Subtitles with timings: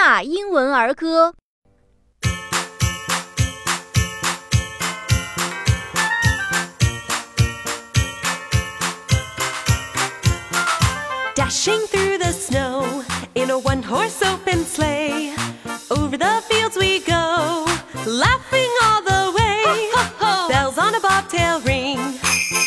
[0.00, 1.34] 纳英文儿歌》。
[11.36, 13.04] Dashing through the snow
[13.34, 15.34] in a one horse open sleigh.
[15.90, 17.66] Over the fields we go,
[18.06, 19.90] laughing all the way.
[20.48, 21.98] Bells on a bobtail ring,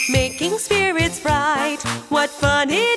[0.10, 1.82] making spirits bright.
[2.10, 2.97] What fun it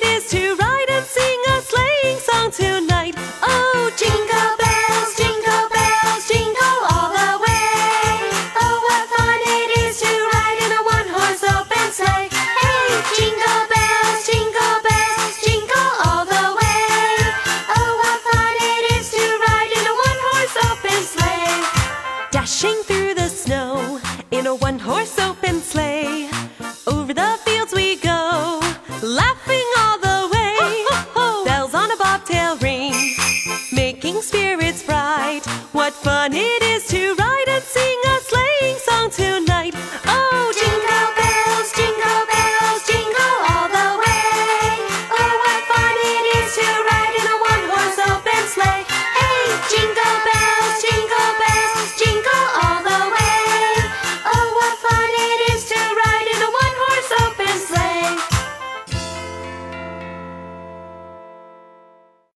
[22.42, 24.00] Dashing through the snow
[24.32, 26.28] in a one horse open sleigh.
[26.88, 28.58] Over the fields we go,
[29.00, 31.44] laughing all the way.
[31.44, 33.14] Bells on a bobtail ring,
[33.72, 35.42] making spirits bright.
[35.70, 36.61] What fun it